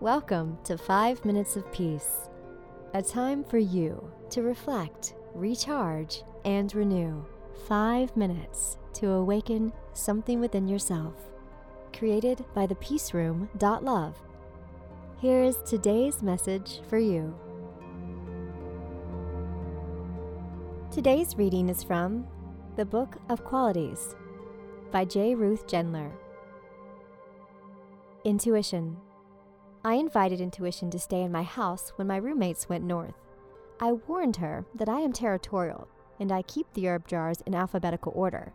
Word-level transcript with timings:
Welcome 0.00 0.58
to 0.62 0.78
5 0.78 1.24
Minutes 1.24 1.56
of 1.56 1.72
Peace, 1.72 2.28
a 2.94 3.02
time 3.02 3.42
for 3.42 3.58
you 3.58 4.12
to 4.30 4.42
reflect, 4.42 5.14
recharge, 5.34 6.22
and 6.44 6.72
renew. 6.72 7.24
5 7.66 8.16
minutes 8.16 8.78
to 8.92 9.10
awaken 9.10 9.72
something 9.94 10.38
within 10.38 10.68
yourself. 10.68 11.14
Created 11.92 12.44
by 12.54 12.64
the 12.64 12.76
Peace 12.76 13.12
Room. 13.12 13.48
Love. 13.60 14.14
Here 15.20 15.42
is 15.42 15.56
today's 15.66 16.22
message 16.22 16.80
for 16.88 16.98
you. 16.98 17.34
Today's 20.92 21.36
reading 21.36 21.68
is 21.68 21.82
from 21.82 22.24
The 22.76 22.84
Book 22.84 23.16
of 23.28 23.42
Qualities 23.42 24.14
by 24.92 25.04
J. 25.04 25.34
Ruth 25.34 25.66
Gendler. 25.66 26.12
Intuition. 28.22 28.96
I 29.84 29.94
invited 29.94 30.40
Intuition 30.40 30.90
to 30.90 30.98
stay 30.98 31.22
in 31.22 31.30
my 31.30 31.42
house 31.44 31.92
when 31.96 32.08
my 32.08 32.16
roommates 32.16 32.68
went 32.68 32.84
north. 32.84 33.14
I 33.80 33.92
warned 33.92 34.36
her 34.36 34.64
that 34.74 34.88
I 34.88 35.00
am 35.00 35.12
territorial 35.12 35.88
and 36.18 36.32
I 36.32 36.42
keep 36.42 36.72
the 36.72 36.88
herb 36.88 37.06
jars 37.06 37.42
in 37.46 37.54
alphabetical 37.54 38.12
order. 38.14 38.52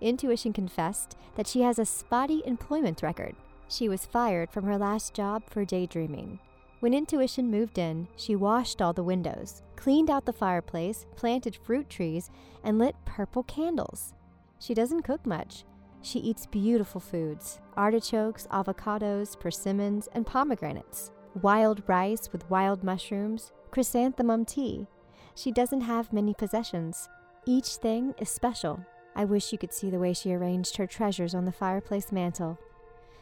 Intuition 0.00 0.52
confessed 0.52 1.16
that 1.34 1.48
she 1.48 1.62
has 1.62 1.78
a 1.78 1.84
spotty 1.84 2.42
employment 2.46 3.02
record. 3.02 3.34
She 3.68 3.88
was 3.88 4.06
fired 4.06 4.50
from 4.50 4.64
her 4.64 4.78
last 4.78 5.12
job 5.12 5.42
for 5.50 5.64
daydreaming. 5.64 6.38
When 6.78 6.94
Intuition 6.94 7.50
moved 7.50 7.76
in, 7.76 8.08
she 8.16 8.36
washed 8.36 8.80
all 8.80 8.92
the 8.92 9.04
windows, 9.04 9.62
cleaned 9.76 10.08
out 10.08 10.24
the 10.24 10.32
fireplace, 10.32 11.04
planted 11.16 11.56
fruit 11.56 11.90
trees, 11.90 12.30
and 12.64 12.78
lit 12.78 12.94
purple 13.04 13.42
candles. 13.42 14.14
She 14.58 14.72
doesn't 14.72 15.02
cook 15.02 15.26
much. 15.26 15.64
She 16.02 16.18
eats 16.18 16.46
beautiful 16.46 17.00
foods 17.00 17.60
artichokes, 17.76 18.46
avocados, 18.50 19.38
persimmons, 19.38 20.08
and 20.12 20.26
pomegranates, 20.26 21.12
wild 21.40 21.82
rice 21.86 22.30
with 22.32 22.48
wild 22.50 22.82
mushrooms, 22.82 23.52
chrysanthemum 23.70 24.44
tea. 24.44 24.86
She 25.34 25.52
doesn't 25.52 25.82
have 25.82 26.12
many 26.12 26.34
possessions. 26.34 27.08
Each 27.46 27.76
thing 27.76 28.14
is 28.18 28.28
special. 28.28 28.84
I 29.14 29.24
wish 29.24 29.52
you 29.52 29.58
could 29.58 29.72
see 29.72 29.90
the 29.90 29.98
way 29.98 30.12
she 30.12 30.32
arranged 30.32 30.76
her 30.76 30.86
treasures 30.86 31.34
on 31.34 31.44
the 31.44 31.52
fireplace 31.52 32.12
mantel. 32.12 32.58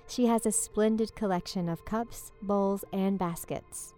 She 0.06 0.26
has 0.26 0.46
a 0.46 0.52
splendid 0.52 1.14
collection 1.14 1.68
of 1.68 1.84
cups, 1.84 2.32
bowls, 2.42 2.84
and 2.92 3.18
baskets. 3.18 3.94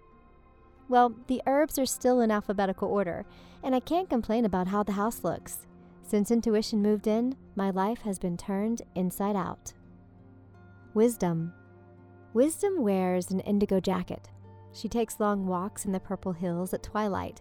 Well, 0.88 1.14
the 1.28 1.40
herbs 1.46 1.78
are 1.78 1.86
still 1.86 2.20
in 2.20 2.30
alphabetical 2.30 2.88
order, 2.88 3.24
and 3.62 3.74
I 3.74 3.80
can't 3.80 4.10
complain 4.10 4.44
about 4.44 4.68
how 4.68 4.82
the 4.82 4.92
house 4.92 5.22
looks. 5.22 5.66
Since 6.10 6.32
intuition 6.32 6.82
moved 6.82 7.06
in, 7.06 7.36
my 7.54 7.70
life 7.70 8.02
has 8.02 8.18
been 8.18 8.36
turned 8.36 8.82
inside 8.96 9.36
out. 9.36 9.72
Wisdom. 10.92 11.52
Wisdom 12.34 12.82
wears 12.82 13.30
an 13.30 13.38
indigo 13.38 13.78
jacket. 13.78 14.28
She 14.72 14.88
takes 14.88 15.20
long 15.20 15.46
walks 15.46 15.84
in 15.84 15.92
the 15.92 16.00
purple 16.00 16.32
hills 16.32 16.74
at 16.74 16.82
twilight, 16.82 17.40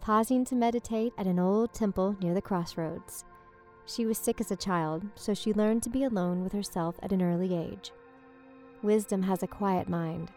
pausing 0.00 0.46
to 0.46 0.54
meditate 0.54 1.12
at 1.18 1.26
an 1.26 1.38
old 1.38 1.74
temple 1.74 2.16
near 2.22 2.32
the 2.32 2.40
crossroads. 2.40 3.26
She 3.84 4.06
was 4.06 4.16
sick 4.16 4.40
as 4.40 4.50
a 4.50 4.56
child, 4.56 5.04
so 5.14 5.34
she 5.34 5.52
learned 5.52 5.82
to 5.82 5.90
be 5.90 6.04
alone 6.04 6.42
with 6.42 6.54
herself 6.54 6.96
at 7.02 7.12
an 7.12 7.20
early 7.20 7.54
age. 7.54 7.92
Wisdom 8.82 9.24
has 9.24 9.42
a 9.42 9.46
quiet 9.46 9.90
mind. 9.90 10.30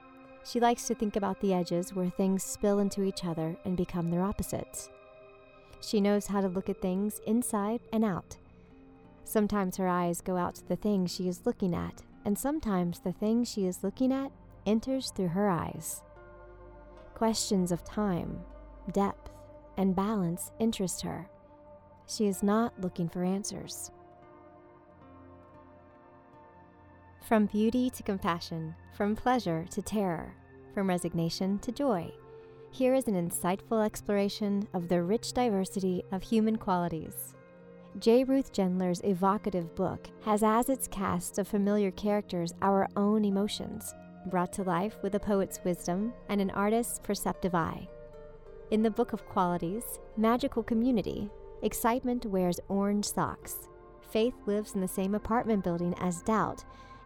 She 0.44 0.60
likes 0.60 0.86
to 0.88 0.96
think 0.96 1.16
about 1.16 1.40
the 1.40 1.54
edges 1.54 1.94
where 1.94 2.10
things 2.10 2.44
spill 2.44 2.80
into 2.80 3.06
each 3.06 3.24
other 3.24 3.56
and 3.64 3.78
become 3.78 4.12
their 4.12 4.24
opposites. 4.24 4.90
She 5.82 6.02
knows 6.02 6.28
how 6.28 6.42
to 6.42 6.48
look 6.48 6.70
at 6.70 6.82
things 6.82 7.20
inside 7.26 7.82
and 7.94 8.04
out. 8.04 8.38
Sometimes 9.24 9.78
her 9.78 9.88
eyes 9.88 10.22
go 10.22 10.38
out 10.38 10.56
to 10.56 10.68
the 10.68 10.76
thing 10.76 11.06
she 11.06 11.28
is 11.28 11.46
looking 11.46 11.74
at, 11.74 12.04
and 12.26 12.38
sometimes 12.38 13.00
the 13.00 13.14
thing 13.14 13.44
she 13.44 13.66
is 13.66 13.84
looking 13.84 14.12
at 14.12 14.32
enters 14.66 15.12
through 15.12 15.30
her 15.30 15.50
eyes. 15.50 16.04
Questions 17.14 17.72
of 17.72 17.84
time, 17.84 18.40
depth, 18.92 19.30
and 19.78 19.96
balance 19.96 20.52
interest 20.60 21.02
her. 21.02 21.30
She 22.08 22.26
is 22.28 22.44
not 22.44 22.74
looking 22.82 23.08
for 23.08 23.24
answers. 23.24 23.92
From 27.28 27.46
beauty 27.46 27.90
to 27.92 28.04
compassion, 28.04 28.76
from 28.94 29.16
pleasure 29.16 29.66
to 29.70 29.82
terror, 29.82 30.34
from 30.74 30.90
resignation 30.90 31.60
to 31.60 31.72
joy 31.72 32.12
here 32.72 32.94
is 32.94 33.08
an 33.08 33.30
insightful 33.30 33.84
exploration 33.86 34.68
of 34.74 34.88
the 34.88 35.02
rich 35.02 35.34
diversity 35.34 36.04
of 36.12 36.22
human 36.22 36.56
qualities. 36.56 37.36
J. 37.98 38.24
Ruth 38.24 38.54
Gendler's 38.54 39.02
evocative 39.04 39.76
book 39.76 40.08
has 40.24 40.44
as 40.44 40.70
its 40.70 40.88
cast 40.88 41.40
of 41.40 41.48
familiar 41.48 41.92
characters 41.92 42.54
our 42.62 42.88
own 42.96 43.26
emotions, 43.26 43.96
brought 44.28 44.54
to 44.54 44.64
life 44.64 44.96
with 45.02 45.16
a 45.16 45.20
poet's 45.20 45.60
wisdom 45.64 46.14
and 46.30 46.40
an 46.40 46.52
artist's 46.52 47.00
perceptive 47.00 47.56
eye. 47.56 47.88
In 48.72 48.84
the 48.84 48.92
Book 48.92 49.14
of 49.14 49.26
Qualities, 49.28 50.00
Magical 50.16 50.62
Community, 50.62 51.28
excitement 51.64 52.28
wears 52.28 52.60
orange 52.70 53.06
socks, 53.06 53.68
faith 54.12 54.36
lives 54.46 54.76
in 54.76 54.82
the 54.82 54.88
same 54.88 55.16
apartment 55.16 55.64
building 55.64 55.96
as 56.00 56.22
doubt, 56.22 56.64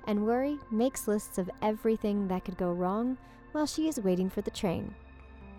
and 0.07 0.25
worry 0.25 0.59
makes 0.69 1.07
lists 1.07 1.37
of 1.37 1.49
everything 1.61 2.27
that 2.27 2.43
could 2.43 2.57
go 2.57 2.71
wrong 2.71 3.17
while 3.53 3.65
she 3.65 3.87
is 3.87 4.01
waiting 4.01 4.29
for 4.29 4.41
the 4.41 4.51
train. 4.51 4.93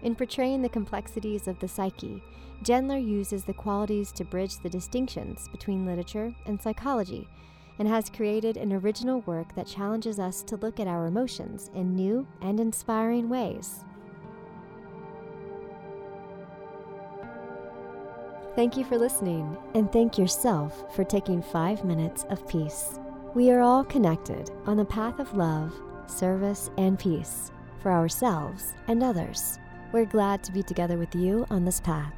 In 0.03 0.15
portraying 0.15 0.63
the 0.63 0.69
complexities 0.69 1.49
of 1.49 1.59
the 1.61 1.69
psyche, 1.69 2.23
Gendler 2.63 3.05
uses 3.05 3.45
the 3.45 3.55
qualities 3.55 4.13
to 4.13 4.25
bridge 4.25 4.59
the 4.59 4.69
distinctions 4.69 5.49
between 5.49 5.87
literature 5.87 6.35
and 6.47 6.61
psychology 6.61 7.29
and 7.79 7.89
has 7.89 8.11
created 8.11 8.57
an 8.57 8.73
original 8.73 9.21
work 9.23 9.55
that 9.55 9.67
challenges 9.67 10.19
us 10.19 10.43
to 10.43 10.57
look 10.57 10.79
at 10.79 10.87
our 10.87 11.07
emotions 11.07 11.71
in 11.75 11.97
new 11.97 12.27
and 12.41 12.61
inspiring 12.61 13.29
ways. 13.29 13.85
Thank 18.55 18.77
you 18.77 18.85
for 18.85 18.97
listening, 18.97 19.57
and 19.75 19.91
thank 19.93 20.17
yourself 20.17 20.95
for 20.95 21.03
taking 21.03 21.43
five 21.43 21.85
minutes 21.85 22.25
of 22.31 22.47
peace. 22.47 23.01
We 23.35 23.51
are 23.51 23.61
all 23.61 23.83
connected 23.83 24.53
on 24.67 24.77
the 24.77 24.85
path 24.85 25.19
of 25.19 25.35
love, 25.35 25.75
service, 26.07 26.71
and 26.79 26.97
peace 26.97 27.51
for 27.83 27.91
ourselves 27.91 28.73
and 28.87 29.03
others. 29.03 29.59
We're 29.95 30.05
glad 30.07 30.43
to 30.43 30.51
be 30.51 30.65
together 30.65 30.99
with 30.99 31.15
you 31.15 31.47
on 31.51 31.65
this 31.65 31.79
path. 31.79 32.13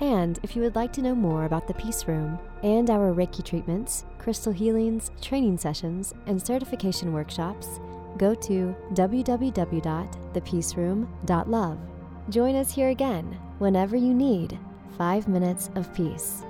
And 0.00 0.40
if 0.42 0.56
you 0.56 0.62
would 0.62 0.74
like 0.74 0.94
to 0.94 1.02
know 1.02 1.14
more 1.14 1.44
about 1.44 1.68
the 1.68 1.74
Peace 1.74 2.08
Room 2.08 2.38
and 2.62 2.88
our 2.88 3.12
Reiki 3.12 3.44
treatments, 3.44 4.06
crystal 4.16 4.50
healings, 4.50 5.10
training 5.20 5.58
sessions, 5.58 6.14
and 6.24 6.40
certification 6.40 7.12
workshops, 7.12 7.80
go 8.16 8.34
to 8.34 8.74
www.thepeaceroom.love. 8.94 11.78
Join 12.30 12.56
us 12.56 12.72
here 12.72 12.88
again 12.88 13.38
whenever 13.58 13.94
you 13.94 14.14
need 14.14 14.58
five 14.96 15.28
minutes 15.28 15.68
of 15.74 15.92
peace. 15.92 16.44